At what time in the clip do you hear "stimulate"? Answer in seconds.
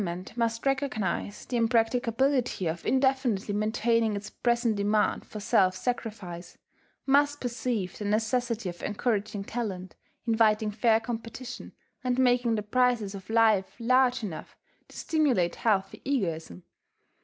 14.97-15.53